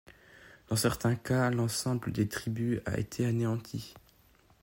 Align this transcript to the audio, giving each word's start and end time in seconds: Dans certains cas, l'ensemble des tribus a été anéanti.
Dans 0.67 0.75
certains 0.75 1.13
cas, 1.15 1.51
l'ensemble 1.51 2.11
des 2.11 2.27
tribus 2.27 2.79
a 2.87 2.97
été 2.97 3.23
anéanti. 3.23 3.93